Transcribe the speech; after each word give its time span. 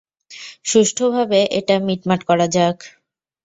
সুষ্ঠুভাবে 0.65 1.39
এটা 1.57 1.75
মিটমাট 1.87 2.21
করা 2.29 2.45
যাক। 2.55 2.77